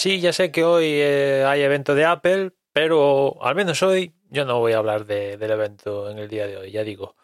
Sí, 0.00 0.20
ya 0.20 0.32
sé 0.32 0.52
que 0.52 0.62
hoy 0.62 0.84
eh, 0.86 1.44
hay 1.44 1.60
evento 1.62 1.96
de 1.96 2.04
Apple, 2.04 2.52
pero 2.72 3.42
al 3.42 3.56
menos 3.56 3.82
hoy 3.82 4.14
yo 4.30 4.44
no 4.44 4.60
voy 4.60 4.72
a 4.72 4.78
hablar 4.78 5.06
de- 5.06 5.36
del 5.36 5.50
evento 5.50 6.08
en 6.08 6.18
el 6.20 6.28
día 6.28 6.46
de 6.46 6.56
hoy, 6.56 6.70
ya 6.70 6.84
digo. 6.84 7.16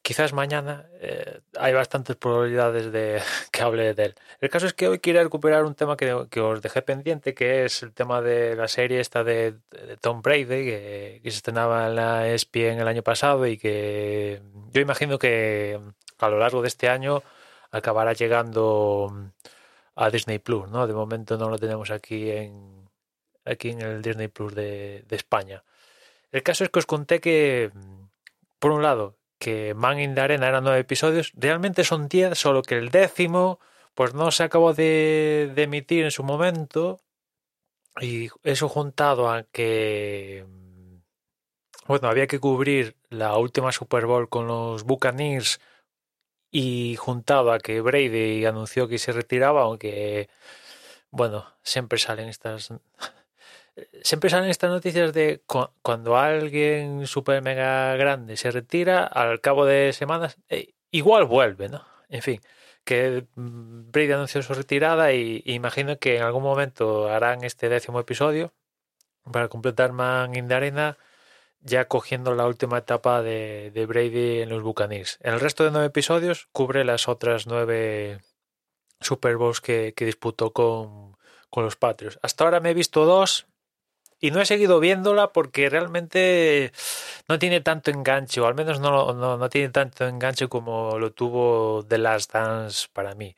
Quizás 0.00 0.32
mañana 0.32 0.86
eh, 1.00 1.40
hay 1.58 1.72
bastantes 1.72 2.14
probabilidades 2.14 2.92
de 2.92 3.20
que 3.52 3.62
hable 3.62 3.94
de 3.94 4.04
él. 4.04 4.14
El 4.40 4.48
caso 4.48 4.66
es 4.66 4.74
que 4.74 4.86
hoy 4.86 5.00
quiero 5.00 5.24
recuperar 5.24 5.64
un 5.64 5.74
tema 5.74 5.96
que, 5.96 6.12
os 6.12 6.62
dejé 6.62 6.82
pendiente, 6.82 7.34
que 7.34 7.64
es 7.64 7.82
el 7.82 7.92
tema 7.92 8.20
de 8.20 8.54
la 8.54 8.68
serie 8.68 9.00
esta 9.00 9.24
de, 9.24 9.56
Tom 10.00 10.22
Brady, 10.22 10.46
que, 10.46 11.20
se 11.24 11.28
estrenaba 11.30 11.88
en 11.88 11.96
la 11.96 12.28
ESPN 12.28 12.78
el 12.80 12.86
año 12.86 13.02
pasado 13.02 13.44
y 13.44 13.58
que 13.58 14.40
yo 14.72 14.80
imagino 14.80 15.18
que 15.18 15.80
a 16.18 16.28
lo 16.28 16.38
largo 16.38 16.62
de 16.62 16.68
este 16.68 16.88
año 16.88 17.24
acabará 17.72 18.12
llegando 18.12 19.32
a 19.94 20.10
Disney 20.10 20.38
Plus, 20.38 20.68
¿no? 20.70 20.86
De 20.86 20.94
momento 20.94 21.36
no 21.36 21.48
lo 21.48 21.58
tenemos 21.58 21.90
aquí 21.90 22.30
en 22.30 22.88
aquí 23.44 23.70
en 23.70 23.80
el 23.80 24.02
Disney 24.02 24.28
Plus 24.28 24.54
de, 24.54 25.04
de 25.08 25.16
España. 25.16 25.64
El 26.30 26.42
caso 26.42 26.64
es 26.64 26.70
que 26.70 26.78
os 26.78 26.86
conté 26.86 27.20
que, 27.20 27.70
por 28.58 28.70
un 28.70 28.82
lado, 28.82 29.16
que 29.38 29.74
Man 29.74 29.98
in 29.98 30.14
the 30.14 30.20
Arena 30.20 30.48
eran 30.48 30.64
nueve 30.64 30.80
episodios, 30.80 31.32
realmente 31.34 31.84
son 31.84 32.08
diez, 32.08 32.38
solo 32.38 32.62
que 32.62 32.78
el 32.78 32.90
décimo, 32.90 33.58
pues 33.94 34.14
no 34.14 34.30
se 34.30 34.44
acabó 34.44 34.72
de, 34.72 35.50
de 35.54 35.62
emitir 35.64 36.04
en 36.04 36.10
su 36.10 36.22
momento, 36.22 37.00
y 38.00 38.30
eso 38.44 38.68
juntado 38.68 39.28
a 39.28 39.42
que, 39.42 40.46
bueno, 41.86 42.08
había 42.08 42.28
que 42.28 42.38
cubrir 42.38 42.96
la 43.10 43.36
última 43.36 43.72
Super 43.72 44.06
Bowl 44.06 44.28
con 44.28 44.46
los 44.46 44.84
Buccaneers 44.84 45.60
y 46.52 46.96
juntado 46.96 47.52
a 47.52 47.58
que 47.58 47.80
Brady 47.80 48.44
anunció 48.46 48.88
que 48.88 48.98
se 48.98 49.12
retiraba, 49.12 49.62
aunque, 49.62 50.28
bueno, 51.10 51.46
siempre 51.62 51.98
salen 51.98 52.28
estas 52.28 52.72
siempre 54.02 54.30
salen 54.30 54.50
estas 54.50 54.70
noticias 54.70 55.12
de 55.12 55.42
cu- 55.46 55.70
cuando 55.82 56.16
alguien 56.16 57.06
super 57.06 57.42
mega 57.42 57.96
grande 57.96 58.36
se 58.36 58.50
retira, 58.50 59.04
al 59.06 59.40
cabo 59.40 59.64
de 59.66 59.92
semanas, 59.92 60.36
eh, 60.48 60.74
igual 60.90 61.24
vuelve, 61.24 61.68
¿no? 61.68 61.84
En 62.08 62.22
fin, 62.22 62.40
que 62.84 63.26
mm, 63.36 63.90
Brady 63.90 64.12
anunció 64.12 64.42
su 64.42 64.54
retirada 64.54 65.12
y, 65.12 65.42
imagino 65.46 65.98
que 65.98 66.16
en 66.16 66.22
algún 66.22 66.42
momento 66.42 67.08
harán 67.08 67.44
este 67.44 67.68
décimo 67.68 68.00
episodio 68.00 68.52
para 69.32 69.48
completar 69.48 69.92
Man 69.92 70.34
in 70.36 70.52
Arena, 70.52 70.98
ya 71.62 71.86
cogiendo 71.86 72.34
la 72.34 72.46
última 72.46 72.78
etapa 72.78 73.22
de, 73.22 73.70
de 73.72 73.86
Brady 73.86 74.40
en 74.42 74.48
los 74.48 74.62
Buccaneers. 74.62 75.18
En 75.22 75.34
el 75.34 75.40
resto 75.40 75.64
de 75.64 75.70
nueve 75.70 75.86
episodios 75.86 76.48
cubre 76.52 76.84
las 76.84 77.08
otras 77.08 77.46
nueve 77.46 78.20
Super 79.00 79.36
Bowls 79.36 79.60
que, 79.60 79.94
que 79.96 80.04
disputó 80.04 80.52
con, 80.52 81.16
con 81.50 81.64
los 81.64 81.76
Patriots. 81.76 82.18
Hasta 82.22 82.44
ahora 82.44 82.60
me 82.60 82.70
he 82.70 82.74
visto 82.74 83.04
dos 83.04 83.46
y 84.18 84.30
no 84.30 84.40
he 84.40 84.46
seguido 84.46 84.78
viéndola 84.78 85.32
porque 85.32 85.68
realmente 85.68 86.72
no 87.28 87.38
tiene 87.38 87.60
tanto 87.60 87.90
enganche, 87.90 88.40
o 88.40 88.46
al 88.46 88.54
menos 88.54 88.78
no, 88.78 89.12
no, 89.12 89.36
no 89.36 89.48
tiene 89.48 89.70
tanto 89.70 90.06
enganche 90.06 90.48
como 90.48 90.98
lo 90.98 91.12
tuvo 91.12 91.84
The 91.88 91.98
Last 91.98 92.32
Dance 92.32 92.86
para 92.92 93.14
mí. 93.14 93.34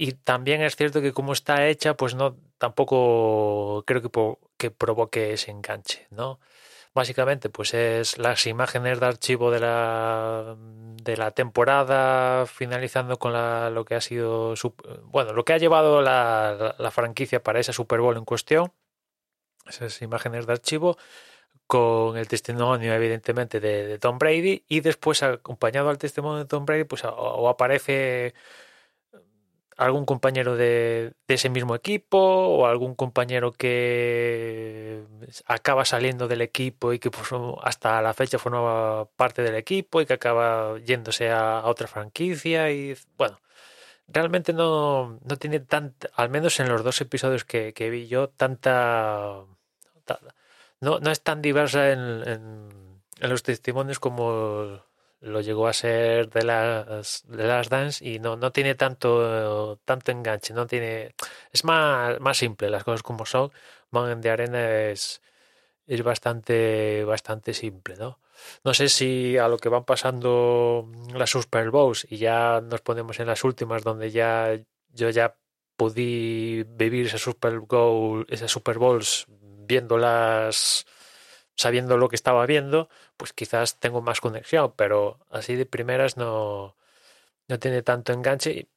Y 0.00 0.12
también 0.12 0.62
es 0.62 0.76
cierto 0.76 1.00
que 1.02 1.12
como 1.12 1.32
está 1.32 1.66
hecha, 1.66 1.96
pues 1.96 2.14
no 2.14 2.36
tampoco 2.58 3.82
creo 3.84 4.00
que, 4.00 4.10
que 4.56 4.70
provoque 4.70 5.32
ese 5.32 5.50
enganche, 5.50 6.06
¿no? 6.10 6.38
Básicamente, 6.94 7.50
pues 7.50 7.74
es 7.74 8.18
las 8.18 8.46
imágenes 8.46 9.00
de 9.00 9.06
archivo 9.06 9.50
de 9.50 9.60
la, 9.60 10.56
de 11.02 11.16
la 11.16 11.32
temporada, 11.32 12.46
finalizando 12.46 13.18
con 13.18 13.32
la, 13.32 13.70
lo 13.70 13.84
que 13.84 13.96
ha 13.96 14.00
sido, 14.00 14.54
bueno, 15.06 15.32
lo 15.32 15.44
que 15.44 15.54
ha 15.54 15.58
llevado 15.58 16.00
la, 16.02 16.76
la- 16.78 16.90
franquicia 16.92 17.42
para 17.42 17.60
esa 17.60 17.72
Super 17.72 18.00
Bowl 18.00 18.16
en 18.16 18.24
cuestión, 18.24 18.72
esas 19.66 20.00
imágenes 20.02 20.46
de 20.46 20.52
archivo, 20.52 20.96
con 21.66 22.16
el 22.18 22.28
testimonio, 22.28 22.94
evidentemente, 22.94 23.60
de, 23.60 23.86
de 23.86 23.98
Tom 23.98 24.18
Brady, 24.18 24.64
y 24.68 24.80
después, 24.80 25.22
acompañado 25.22 25.90
al 25.90 25.98
testimonio 25.98 26.38
de 26.40 26.46
Tom 26.46 26.66
Brady, 26.66 26.84
pues 26.84 27.04
o 27.04 27.48
aparece 27.48 28.34
algún 29.78 30.04
compañero 30.04 30.56
de, 30.56 31.14
ese 31.28 31.48
mismo 31.48 31.74
equipo 31.76 32.18
o 32.18 32.66
algún 32.66 32.96
compañero 32.96 33.52
que 33.52 35.04
acaba 35.46 35.84
saliendo 35.84 36.26
del 36.26 36.42
equipo 36.42 36.92
y 36.92 36.98
que 36.98 37.10
pues, 37.10 37.28
hasta 37.62 38.02
la 38.02 38.12
fecha 38.12 38.40
formaba 38.40 39.06
parte 39.06 39.42
del 39.42 39.54
equipo 39.54 40.00
y 40.00 40.06
que 40.06 40.14
acaba 40.14 40.78
yéndose 40.80 41.30
a, 41.30 41.62
otra 41.64 41.86
franquicia 41.86 42.70
y 42.72 42.96
bueno 43.16 43.40
realmente 44.08 44.52
no, 44.52 45.20
no 45.22 45.36
tiene 45.36 45.60
tanta 45.60 46.08
al 46.14 46.28
menos 46.28 46.58
en 46.58 46.68
los 46.68 46.82
dos 46.82 47.00
episodios 47.00 47.44
que, 47.44 47.72
que 47.72 47.88
vi 47.88 48.08
yo 48.08 48.30
tanta 48.30 49.44
ta- 50.04 50.20
no, 50.80 50.98
no 50.98 51.10
es 51.12 51.22
tan 51.22 51.40
diversa 51.40 51.92
en, 51.92 52.00
en, 52.26 52.68
en 53.20 53.30
los 53.30 53.44
testimonios 53.44 54.00
como 54.00 54.82
lo 55.20 55.40
llegó 55.40 55.66
a 55.66 55.72
ser 55.72 56.30
de 56.30 56.44
las 56.44 57.24
de 57.26 57.44
las 57.44 57.68
dance 57.68 58.04
y 58.06 58.18
no, 58.20 58.36
no 58.36 58.52
tiene 58.52 58.74
tanto 58.74 59.78
tanto 59.84 60.12
enganche 60.12 60.54
no 60.54 60.66
tiene 60.66 61.14
es 61.52 61.64
más, 61.64 62.20
más 62.20 62.36
simple 62.38 62.70
las 62.70 62.84
cosas 62.84 63.02
como 63.02 63.26
son. 63.26 63.50
Man 63.90 64.20
de 64.20 64.30
Arena 64.30 64.90
es 64.90 65.22
es 65.86 66.02
bastante 66.02 67.04
bastante 67.04 67.54
simple 67.54 67.96
no 67.96 68.20
no 68.64 68.74
sé 68.74 68.88
si 68.88 69.36
a 69.38 69.48
lo 69.48 69.58
que 69.58 69.68
van 69.68 69.84
pasando 69.84 70.88
las 71.14 71.30
Super 71.30 71.70
Bowls 71.70 72.06
y 72.10 72.18
ya 72.18 72.60
nos 72.60 72.80
ponemos 72.82 73.18
en 73.20 73.26
las 73.26 73.42
últimas 73.44 73.82
donde 73.82 74.10
ya 74.10 74.56
yo 74.90 75.10
ya 75.10 75.36
pude 75.76 76.64
vivir 76.68 77.06
esa 77.06 77.18
Super 77.18 77.60
Bowl 77.60 78.26
esas 78.28 78.50
Super 78.50 78.78
Bowls 78.78 79.26
viéndolas 79.66 80.86
sabiendo 81.58 81.96
lo 81.98 82.08
que 82.08 82.16
estaba 82.16 82.46
viendo, 82.46 82.88
pues 83.16 83.32
quizás 83.32 83.80
tengo 83.80 84.00
más 84.00 84.20
conexión, 84.20 84.72
pero 84.76 85.18
así 85.30 85.56
de 85.56 85.66
primeras 85.66 86.16
no, 86.16 86.76
no 87.48 87.58
tiene 87.58 87.82
tanto 87.82 88.12
enganche. 88.12 88.52
Y, 88.52 88.68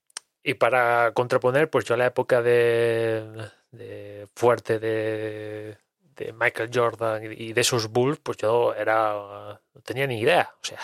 y 0.43 0.55
para 0.55 1.13
contraponer, 1.13 1.69
pues 1.69 1.85
yo 1.85 1.95
la 1.95 2.07
época 2.07 2.41
de, 2.41 3.49
de 3.71 4.27
fuerte 4.35 4.79
de, 4.79 5.77
de 6.15 6.33
Michael 6.33 6.71
Jordan 6.73 7.23
y 7.37 7.53
de 7.53 7.61
esos 7.61 7.89
Bulls, 7.89 8.19
pues 8.19 8.37
yo 8.37 8.73
era 8.73 9.61
no 9.73 9.81
tenía 9.83 10.07
ni 10.07 10.19
idea. 10.19 10.51
O 10.61 10.65
sea, 10.65 10.79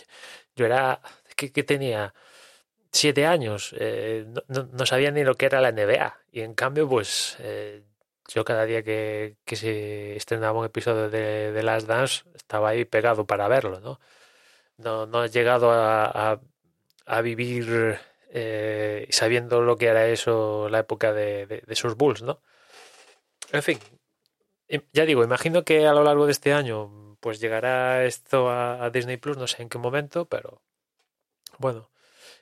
yo 0.56 0.66
era 0.66 1.00
que, 1.36 1.52
que 1.52 1.64
tenía 1.64 2.14
siete 2.92 3.26
años, 3.26 3.74
eh, 3.78 4.26
no, 4.28 4.42
no, 4.48 4.68
no, 4.72 4.86
sabía 4.86 5.10
ni 5.10 5.24
lo 5.24 5.36
que 5.36 5.46
era 5.46 5.60
la 5.60 5.72
NBA. 5.72 6.18
Y 6.32 6.40
en 6.42 6.54
cambio, 6.54 6.88
pues 6.88 7.36
eh, 7.40 7.82
yo 8.28 8.44
cada 8.44 8.64
día 8.64 8.82
que, 8.82 9.36
que, 9.44 9.56
se 9.56 10.16
estrenaba 10.16 10.58
un 10.58 10.66
episodio 10.66 11.10
de, 11.10 11.52
de 11.52 11.62
Last 11.62 11.86
Dance 11.86 12.24
estaba 12.34 12.70
ahí 12.70 12.84
pegado 12.84 13.26
para 13.26 13.48
verlo, 13.48 13.80
¿no? 13.80 14.00
No, 14.78 15.06
no 15.06 15.24
he 15.24 15.28
llegado 15.28 15.70
a, 15.70 16.40
a, 17.06 17.20
vivir 17.20 17.98
eh, 18.30 19.06
sabiendo 19.10 19.62
lo 19.62 19.76
que 19.76 19.86
era 19.86 20.08
eso, 20.08 20.68
la 20.68 20.80
época 20.80 21.12
de, 21.12 21.46
de, 21.46 21.62
esos 21.68 21.96
Bulls, 21.96 22.22
¿no? 22.22 22.40
En 23.52 23.62
fin, 23.62 23.78
ya 24.92 25.04
digo, 25.04 25.22
imagino 25.22 25.64
que 25.64 25.86
a 25.86 25.92
lo 25.92 26.04
largo 26.04 26.26
de 26.26 26.32
este 26.32 26.52
año 26.52 27.16
pues 27.20 27.40
llegará 27.40 28.04
esto 28.04 28.50
a, 28.50 28.90
Disney 28.90 29.16
Plus, 29.16 29.36
no 29.36 29.46
sé 29.46 29.62
en 29.62 29.68
qué 29.68 29.78
momento, 29.78 30.24
pero 30.24 30.62
bueno, 31.58 31.90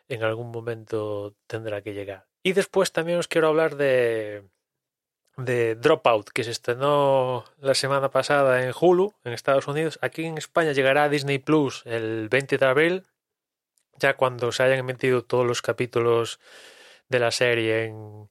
en 0.09 0.23
algún 0.23 0.51
momento 0.51 1.37
tendrá 1.47 1.83
que 1.83 1.93
llegar. 1.93 2.27
Y 2.43 2.55
después 2.55 2.91
también 2.91 3.19
os 3.19 3.29
quiero 3.29 3.49
hablar 3.49 3.77
de, 3.77 4.49
de 5.37 5.75
Dropout, 5.75 6.31
que 6.31 6.45
se 6.45 6.51
estrenó 6.51 7.45
la 7.59 7.75
semana 7.75 8.11
pasada 8.11 8.65
en 8.65 8.73
Hulu, 8.79 9.15
en 9.25 9.33
Estados 9.33 9.69
Unidos. 9.69 9.99
Aquí 10.03 10.25
en 10.25 10.39
España 10.39 10.73
llegará 10.73 11.05
a 11.05 11.09
Disney 11.09 11.39
Plus 11.39 11.83
el 11.87 12.29
20 12.29 12.59
de 12.59 12.67
abril, 12.67 13.07
ya 13.97 14.15
cuando 14.15 14.53
se 14.53 14.63
hayan 14.63 14.79
emitido 14.79 15.25
todos 15.25 15.47
los 15.47 15.63
capítulos 15.63 16.41
de 17.09 17.19
la 17.19 17.31
serie 17.31 17.85
en, 17.85 18.31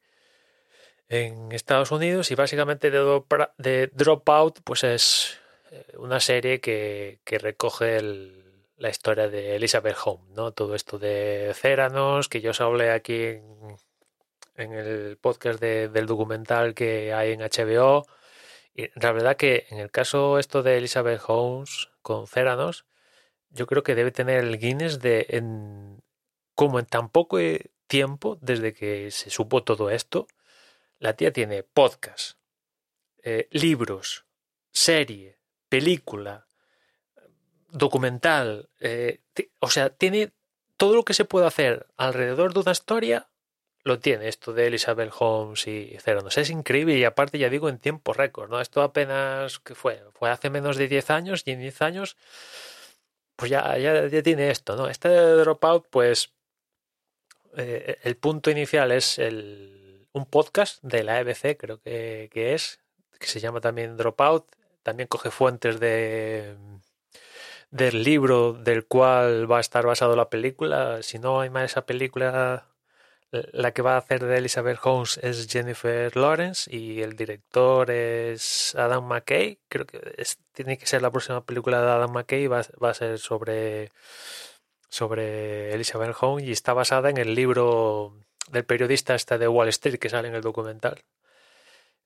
en 1.09 1.51
Estados 1.51 1.91
Unidos. 1.91 2.31
Y 2.31 2.35
básicamente 2.35 2.91
de, 2.91 3.87
Dropout, 3.93 4.59
pues 4.63 4.83
es 4.83 5.39
eh, 5.71 5.85
una 5.97 6.19
serie 6.19 6.59
que, 6.59 7.19
que 7.23 7.37
recoge 7.37 8.01
la 8.77 8.89
historia 8.89 9.27
de 9.27 9.55
Elizabeth 9.55 9.97
Home, 10.05 10.23
¿no? 10.33 10.53
Todo 10.53 10.75
esto 10.75 10.97
de 10.97 11.51
Céranos, 11.53 12.29
que 12.29 12.41
yo 12.41 12.51
os 12.51 12.61
hablé 12.61 12.91
aquí 12.91 13.23
en, 13.23 13.43
en 14.59 14.73
el 14.73 15.17
podcast 15.17 15.59
del 15.61 16.05
documental 16.05 16.73
que 16.73 17.13
hay 17.13 17.31
en 17.31 17.39
HBO. 17.41 18.05
Y 18.75 18.89
la 18.99 19.11
verdad 19.11 19.37
que 19.37 19.65
en 19.69 19.79
el 19.79 19.89
caso 19.91 20.37
esto 20.37 20.63
de 20.63 20.77
Elizabeth 20.77 21.21
Holmes 21.27 21.89
con 22.01 22.27
Céranos, 22.27 22.85
yo 23.49 23.67
creo 23.67 23.83
que 23.83 23.95
debe 23.95 24.11
tener 24.11 24.43
el 24.43 24.59
Guinness 24.59 24.99
de 24.99 25.25
en, 25.29 26.03
como 26.55 26.79
en 26.79 26.85
tan 26.85 27.09
poco 27.09 27.39
tiempo 27.87 28.37
desde 28.41 28.73
que 28.73 29.11
se 29.11 29.29
supo 29.29 29.63
todo 29.63 29.89
esto, 29.89 30.27
la 30.99 31.15
tía 31.15 31.31
tiene 31.31 31.63
podcast, 31.63 32.37
eh, 33.23 33.47
libros, 33.51 34.25
serie, 34.71 35.39
película, 35.69 36.45
documental, 37.69 38.69
eh, 38.79 39.21
o 39.59 39.69
sea, 39.69 39.89
tiene 39.89 40.33
todo 40.77 40.95
lo 40.95 41.03
que 41.03 41.13
se 41.13 41.25
puede 41.25 41.47
hacer 41.47 41.87
alrededor 41.97 42.53
de 42.53 42.59
una 42.59 42.71
historia 42.71 43.29
lo 43.83 43.99
tiene 43.99 44.27
esto 44.27 44.53
de 44.53 44.67
Elizabeth 44.67 45.11
Holmes 45.17 45.67
y 45.67 45.97
Ceranos. 45.99 46.37
Es 46.37 46.49
increíble 46.49 46.97
y 46.97 47.03
aparte 47.03 47.37
ya 47.37 47.49
digo 47.49 47.69
en 47.69 47.79
tiempo 47.79 48.13
récord, 48.13 48.49
¿no? 48.49 48.59
Esto 48.61 48.81
apenas 48.81 49.61
fue, 49.75 50.03
fue 50.13 50.29
hace 50.29 50.49
menos 50.49 50.77
de 50.77 50.87
10 50.87 51.09
años 51.11 51.43
y 51.45 51.51
en 51.51 51.59
10 51.61 51.81
años 51.81 52.17
pues 53.35 53.51
ya, 53.51 53.77
ya, 53.77 54.09
tiene 54.21 54.51
esto, 54.51 54.75
¿no? 54.75 54.89
Este 54.89 55.09
Dropout 55.09 55.87
pues 55.89 56.33
eh, 57.57 57.97
el 58.03 58.17
punto 58.17 58.51
inicial 58.51 58.91
es 58.91 59.17
el, 59.17 60.07
un 60.11 60.25
podcast 60.25 60.83
de 60.83 61.03
la 61.03 61.19
EBC 61.21 61.57
creo 61.57 61.79
que, 61.81 62.29
que 62.33 62.53
es, 62.53 62.79
que 63.17 63.27
se 63.27 63.39
llama 63.39 63.61
también 63.61 63.97
Dropout, 63.97 64.45
también 64.83 65.07
coge 65.07 65.31
fuentes 65.31 65.79
de 65.79 66.55
del 67.71 68.03
libro 68.03 68.53
del 68.53 68.85
cual 68.85 69.49
va 69.51 69.57
a 69.57 69.61
estar 69.61 69.85
basado 69.85 70.15
la 70.15 70.29
película. 70.29 71.03
Si 71.03 71.19
no 71.19 71.41
hay 71.41 71.49
más 71.49 71.65
esa 71.65 71.85
película 71.85 72.67
la 73.31 73.73
que 73.73 73.83
va 73.83 73.93
a 73.93 73.97
hacer 73.97 74.25
de 74.25 74.37
Elizabeth 74.37 74.79
Holmes 74.81 75.19
es 75.21 75.47
Jennifer 75.47 76.15
Lawrence 76.17 76.75
y 76.75 77.01
el 77.01 77.15
director 77.15 77.91
es 77.91 78.73
Adam 78.75 79.05
McKay. 79.05 79.59
Creo 79.67 79.85
que 79.85 79.99
tiene 80.53 80.77
que 80.77 80.87
ser 80.87 81.01
la 81.03 81.11
próxima 81.11 81.45
película 81.45 81.81
de 81.81 81.91
Adam 81.91 82.11
McKay. 82.11 82.47
Va, 82.47 82.59
a 82.59 82.93
ser 82.93 83.19
sobre, 83.19 83.91
sobre 84.89 85.73
Elizabeth 85.73 86.15
Holmes 86.19 86.47
y 86.47 86.51
está 86.51 86.73
basada 86.73 87.09
en 87.11 87.17
el 87.17 87.35
libro 87.35 88.15
del 88.49 88.65
periodista 88.65 89.13
este 89.13 89.37
de 89.37 89.47
Wall 89.47 89.69
Street 89.69 89.99
que 89.99 90.09
sale 90.09 90.27
en 90.27 90.35
el 90.35 90.41
documental. 90.41 91.03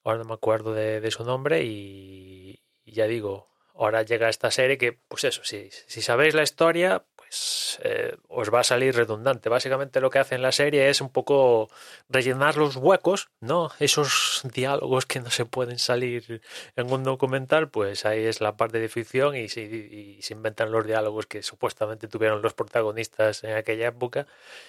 Ahora 0.04 0.20
no 0.20 0.26
me 0.26 0.34
acuerdo 0.34 0.74
de, 0.74 1.10
su 1.12 1.24
nombre 1.24 1.64
y, 1.64 2.60
ya 2.86 3.06
digo, 3.06 3.48
ahora 3.76 4.04
llega 4.04 4.28
esta 4.28 4.52
serie 4.52 4.78
que, 4.78 4.92
pues 4.92 5.24
eso, 5.24 5.46
si, 5.46 5.70
si 5.88 6.02
sabéis 6.02 6.34
la 6.34 6.44
historia, 6.44 7.06
pues, 7.34 7.80
eh, 7.82 8.16
os 8.28 8.54
va 8.54 8.60
a 8.60 8.64
salir 8.64 8.96
redundante. 8.96 9.50
Básicamente 9.50 10.00
lo 10.00 10.12
que 10.12 10.20
hace 10.20 10.36
en 10.36 10.44
la 10.44 10.52
serie 10.52 10.90
es 10.90 11.02
un 11.02 11.10
poco 11.10 11.68
rellenar 12.08 12.58
los 12.58 12.76
huecos, 12.76 13.30
¿no? 13.40 13.72
Esos 13.80 14.44
diálogos 14.54 15.08
que 15.08 15.20
no 15.20 15.32
se 15.32 15.46
pueden 15.46 15.80
salir 15.80 16.44
en 16.76 16.94
un 16.94 17.04
documental, 17.04 17.72
pues 17.72 18.06
ahí 18.06 18.24
es 18.26 18.40
la 18.40 18.56
parte 18.56 18.78
de 18.80 18.88
ficción 18.88 19.36
y 19.36 19.50
se, 19.50 19.64
inventan 20.30 20.72
los 20.72 20.86
diálogos 20.86 21.26
que 21.26 21.42
supuestamente 21.42 22.08
tuvieron 22.08 22.44
los 22.44 22.54
protagonistas 22.54 23.44
en 23.44 23.56
aquella 23.56 23.88
época 23.88 24.28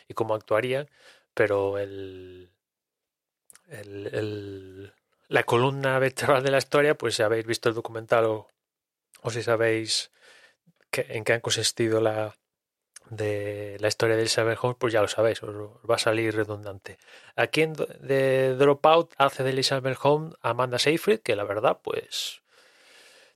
y 0.08 0.14
cómo 0.14 0.34
actuarían, 0.34 0.88
pero 1.34 1.78
el, 1.78 2.50
el, 3.68 4.94
la 5.28 5.42
columna 5.44 5.98
vertebral 5.98 6.42
de 6.42 6.50
la 6.50 6.58
historia, 6.58 6.94
pues 6.96 7.16
si 7.16 7.22
habéis 7.22 7.44
visto 7.44 7.68
el 7.68 7.74
documental 7.74 8.24
o, 8.24 8.48
o 9.20 9.30
si 9.30 9.42
sabéis 9.42 10.10
en 10.92 11.24
qué 11.24 11.34
han 11.34 11.40
consistido 11.40 12.00
la, 12.00 12.34
de 13.10 13.76
la 13.80 13.88
historia 13.88 14.16
de 14.16 14.22
Elizabeth 14.22 14.58
Holmes, 14.60 14.76
pues 14.78 14.92
ya 14.92 15.02
lo 15.02 15.08
sabéis, 15.08 15.42
os, 15.42 15.54
va 15.88 15.96
a 15.96 15.98
salir 15.98 16.34
redundante. 16.34 16.98
Aquí 17.36 17.62
en 17.62 17.74
de 17.74 18.54
Dropout 18.56 19.12
hace 19.18 19.42
de 19.42 19.50
Elizabeth 19.50 19.98
Holmes 20.02 20.34
Amanda 20.40 20.78
Seyfried, 20.78 21.20
que 21.20 21.36
la 21.36 21.44
verdad, 21.44 21.78
pues 21.82 22.42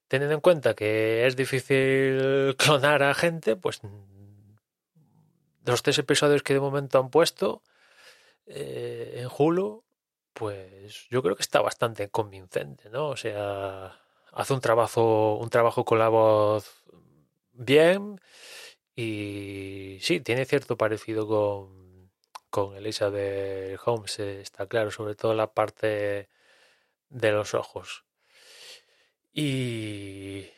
teniendo 0.09 0.35
en 0.35 0.41
cuenta 0.41 0.75
que 0.75 1.27
es 1.27 1.37
difícil 1.37 2.57
clonar 2.57 3.03
a 3.03 3.15
gente, 3.15 3.57
pues 3.57 3.81
los 5.65 5.83
tres 5.83 5.99
episodios 5.99 6.43
que 6.43 6.55
de 6.55 6.61
momento 6.61 6.99
han 6.99 7.11
puesto 7.11 7.63
eh, 8.47 9.17
en 9.19 9.29
Hulu, 9.37 9.85
pues 10.33 11.07
yo 11.11 11.23
creo 11.23 11.37
que 11.37 11.43
está 11.43 11.61
bastante 11.61 12.09
convincente, 12.09 12.89
¿no? 12.89 13.09
O 13.09 13.17
sea, 13.17 14.01
hace 14.33 14.55
un 14.55 14.61
trabajo, 14.61 15.37
un 15.37 15.51
trabajo 15.51 15.85
con 15.85 15.99
la 15.99 16.09
voz 16.09 16.83
bien 17.53 18.21
y 19.01 20.01
sí, 20.01 20.19
tiene 20.19 20.45
cierto 20.45 20.77
parecido 20.77 21.29
con, 21.29 22.11
con 22.51 22.75
Elizabeth 22.75 23.79
Holmes, 23.85 24.19
eh, 24.19 24.41
está 24.41 24.67
claro, 24.67 24.91
sobre 24.91 25.15
todo 25.15 25.35
la 25.35 25.53
parte 25.53 26.29
de 27.09 27.31
los 27.31 27.55
ojos. 27.55 28.05
Y, 29.33 30.49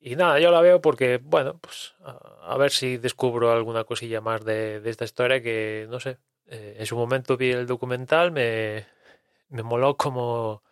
y 0.00 0.16
nada, 0.16 0.40
yo 0.40 0.50
la 0.50 0.60
veo 0.60 0.80
porque, 0.80 1.20
bueno, 1.22 1.58
pues 1.60 1.94
a, 2.00 2.56
ver 2.58 2.72
si 2.72 2.96
descubro 2.96 3.52
alguna 3.52 3.84
cosilla 3.84 4.20
más 4.20 4.44
de, 4.44 4.82
esta 4.86 5.04
historia 5.04 5.40
que, 5.40 5.86
no 5.88 6.00
sé, 6.00 6.18
eh, 6.46 6.74
en 6.80 6.86
su 6.86 6.96
momento 6.96 7.36
vi 7.36 7.52
el 7.52 7.68
documental, 7.68 8.32
me, 8.32 8.86
me 9.50 9.62
moló 9.62 9.96
como 9.96 10.64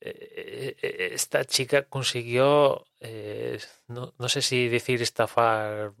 eh, 0.00 0.74
esta 1.12 1.44
chica 1.44 1.82
consiguió, 1.82 2.86
no, 3.88 4.14
no, 4.18 4.28
sé 4.30 4.40
si 4.42 4.68
decir 4.68 5.02
estafar 5.02 5.92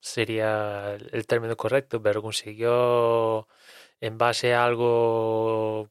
sería 0.00 0.94
el 0.94 1.26
término 1.26 1.56
correcto, 1.56 2.02
pero 2.02 2.22
consiguió 2.22 3.48
en 4.00 4.18
base 4.18 4.54
a 4.54 4.64
algo 4.64 5.90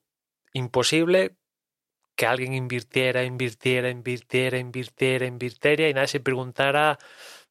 imposible 0.54 1.36
que 2.16 2.26
alguien 2.28 2.54
invirtiera, 2.54 3.24
invirtiera, 3.24 3.90
invirtiera, 3.90 4.58
invirtiera, 4.58 5.26
invirtiera 5.26 5.90
y 5.90 5.94
nadie 5.94 6.08
se 6.10 6.20
preguntara, 6.20 7.00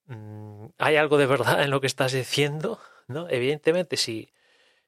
mm, 0.06 0.66
¿hay 0.78 0.96
algo 0.96 1.16
de 1.18 1.26
verdad 1.26 1.62
en 1.62 1.70
lo 1.70 1.80
que 1.80 1.86
estás 1.86 2.12
diciendo? 2.12 2.78
¿No? 3.08 3.28
Evidentemente, 3.30 3.96
si, 3.96 4.30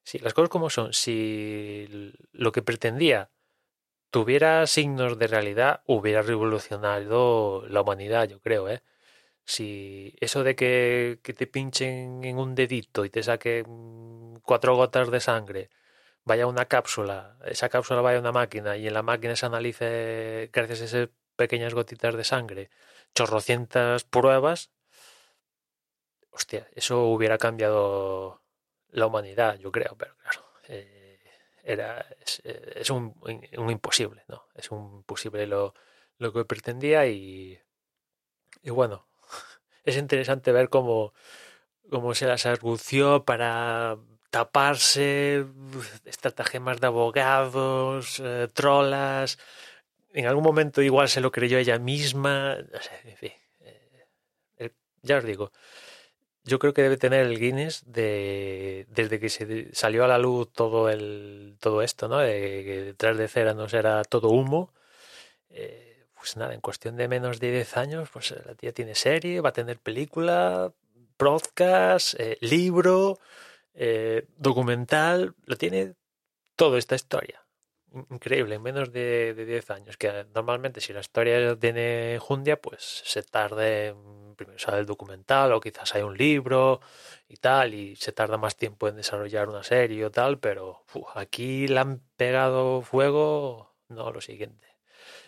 si 0.05 0.19
las 0.19 0.35
cosas 0.35 0.51
como 0.51 0.71
son, 0.71 0.93
si 0.93 2.13
lo 2.33 2.53
que 2.53 2.63
pretendía 2.63 3.31
tuviera 4.11 4.67
signos 4.67 5.19
de 5.19 5.29
realidad, 5.29 5.83
hubiera 5.87 6.23
revolucionado 6.23 7.67
la 7.69 7.83
humanidad, 7.83 8.29
yo 8.29 8.41
creo, 8.41 8.69
¿eh? 8.69 8.83
Si 9.51 10.15
eso 10.21 10.45
de 10.45 10.55
que, 10.55 11.19
te 11.25 11.47
pinchen 11.49 12.23
en 12.23 12.39
un 12.39 12.55
dedito 12.55 13.05
y 13.05 13.11
te 13.11 13.21
saquen 13.25 14.39
cuatro 14.45 14.77
gotas 14.77 15.11
de 15.11 15.19
sangre, 15.19 15.71
vaya 16.25 16.47
una 16.47 16.67
cápsula, 16.67 17.37
esa 17.47 17.69
cápsula 17.69 18.01
vaya 18.01 18.19
a 18.19 18.21
una 18.21 18.31
máquina 18.31 18.77
y 18.77 18.87
en 18.87 18.95
la 18.95 19.03
máquina 19.03 19.35
se 19.35 19.47
analice, 19.47 20.51
gracias 20.53 20.83
a 20.83 20.85
esas 20.85 21.09
pequeñas 21.35 21.75
gotitas 21.75 22.15
de 22.15 22.23
sangre, 22.23 22.71
chorrocientas 23.13 24.05
pruebas, 24.05 24.71
hostia, 26.31 26.69
eso 26.77 27.07
hubiera 27.07 27.37
cambiado 27.37 28.43
la 28.91 29.07
humanidad, 29.07 29.59
yo 29.59 29.73
creo, 29.73 29.97
pero 29.99 30.17
claro, 30.19 30.47
eh, 30.69 31.19
era, 31.65 32.07
es, 32.21 32.91
un, 32.91 33.17
un, 33.59 33.71
imposible, 33.71 34.23
¿no? 34.29 34.47
Es 34.55 34.71
un 34.71 34.99
imposible 34.99 35.45
lo, 35.49 35.75
lo 36.19 36.33
que 36.33 36.45
pretendía 36.45 37.09
y, 37.09 37.59
y 38.63 38.71
bueno, 38.71 39.10
es 39.91 39.97
interesante 39.97 40.53
ver 40.53 40.69
cómo, 40.69 41.13
cómo 41.91 42.15
se 42.15 42.27
las 42.27 42.47
argució 42.47 43.25
para 43.25 43.99
taparse, 44.31 45.45
estratagemas 46.05 46.81
de 46.81 46.87
abogados, 46.87 48.21
eh, 48.25 48.49
trolas. 48.53 49.39
En 50.13 50.27
algún 50.27 50.45
momento 50.45 50.83
igual 50.83 51.09
se 51.09 51.21
lo 51.21 51.33
creyó 51.33 51.59
ella 51.59 51.79
misma. 51.79 52.57
Eh, 54.59 54.71
ya 55.03 55.19
os 55.19 55.25
digo, 55.25 55.53
yo 56.45 56.59
creo 56.59 56.73
que 56.75 56.83
debe 56.83 56.97
tener 56.97 57.27
el 57.27 57.39
Guinness 57.39 57.83
de 57.87 58.87
desde 58.89 59.21
que 59.21 59.29
se 59.29 59.75
salió 59.75 60.05
a 60.05 60.09
la 60.09 60.19
luz 60.19 60.53
todo 60.53 60.89
el 60.91 61.57
todo 61.61 61.83
esto, 61.83 62.09
¿no? 62.09 62.19
Detrás 62.19 63.19
de 63.19 63.29
cera 63.29 63.55
no 63.55 63.67
era 63.67 64.03
todo 64.05 64.29
humo. 64.31 64.73
Eh, 65.51 65.90
pues 66.21 66.37
nada, 66.37 66.53
en 66.53 66.61
cuestión 66.61 66.97
de 66.97 67.09
menos 67.09 67.41
de 67.41 67.51
10 67.51 67.79
años, 67.79 68.11
pues 68.13 68.35
la 68.45 68.55
tía 68.55 68.73
tiene 68.73 68.95
serie, 68.95 69.41
va 69.41 69.49
a 69.49 69.53
tener 69.55 69.79
película, 69.79 70.71
podcast, 71.17 72.15
eh, 72.21 72.37
libro, 72.43 73.19
eh, 73.73 74.27
documental, 74.37 75.35
lo 75.47 75.57
tiene 75.57 75.95
todo 76.57 76.77
esta 76.77 76.95
historia. 76.95 77.43
Increíble, 78.11 78.57
en 78.57 78.63
menos 78.63 78.93
de, 78.93 79.33
de 79.35 79.47
10 79.47 79.71
años, 79.71 79.97
que 79.97 80.27
normalmente 80.35 80.83
si 80.83 80.93
la 80.93 81.01
historia 81.01 81.57
tiene 81.57 82.19
jundia, 82.21 82.61
pues 82.61 83.03
se 83.07 83.23
tarde, 83.23 83.95
primero 84.37 84.59
sale 84.59 84.81
el 84.81 84.87
documental 84.87 85.53
o 85.53 85.61
quizás 85.61 85.95
hay 85.95 86.03
un 86.03 86.19
libro 86.19 86.81
y 87.29 87.37
tal, 87.37 87.73
y 87.73 87.97
se 87.97 88.13
tarda 88.13 88.37
más 88.37 88.57
tiempo 88.57 88.89
en 88.89 88.97
desarrollar 88.97 89.49
una 89.49 89.63
serie 89.63 90.05
o 90.05 90.11
tal, 90.11 90.39
pero 90.39 90.85
aquí 91.15 91.67
le 91.67 91.81
han 91.81 92.03
pegado 92.17 92.83
fuego, 92.83 93.75
no 93.89 94.13
lo 94.13 94.21
siguiente. 94.21 94.71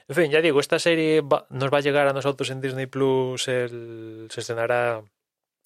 En 0.09 0.15
fin, 0.15 0.31
ya 0.31 0.41
digo, 0.41 0.61
esta 0.61 0.79
serie 0.79 1.23
nos 1.51 1.73
va 1.73 1.79
a 1.79 1.81
llegar 1.81 2.07
a 2.09 2.13
nosotros 2.13 2.51
en 2.51 2.61
Disney 2.61 2.87
Plus, 2.87 3.49
el, 3.49 4.29
se 4.31 4.41
estrenará 4.41 5.03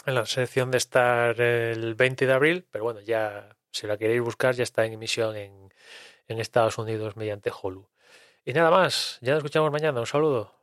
en 0.04 0.14
la 0.14 0.26
sección 0.26 0.70
de 0.70 0.78
estar 0.78 1.40
el 1.40 1.94
20 1.94 2.26
de 2.26 2.32
abril, 2.32 2.66
pero 2.70 2.84
bueno, 2.84 3.00
ya 3.00 3.56
si 3.70 3.86
la 3.86 3.96
queréis 3.96 4.22
buscar 4.22 4.54
ya 4.54 4.62
está 4.62 4.84
en 4.84 4.94
emisión 4.94 5.36
en, 5.36 5.72
en 6.28 6.40
Estados 6.40 6.78
Unidos 6.78 7.16
mediante 7.16 7.50
Hulu. 7.50 7.88
Y 8.44 8.52
nada 8.52 8.70
más, 8.70 9.18
ya 9.20 9.32
nos 9.32 9.38
escuchamos 9.38 9.72
mañana, 9.72 10.00
un 10.00 10.06
saludo. 10.06 10.55